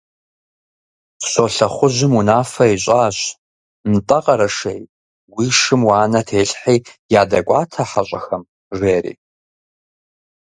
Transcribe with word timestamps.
Щолэхъужьым 1.27 2.13
унафэ 2.19 2.65
ищӀащ: 2.75 3.17
«НтӀэ, 3.91 4.17
Къэрэшей, 4.25 4.81
уи 5.35 5.47
шым 5.59 5.81
уанэ 5.87 6.21
телъхьи 6.27 6.75
ядэкӀуатэ 7.21 7.83
хьэщӀэхэм»,– 7.89 8.43
жери. 8.77 9.13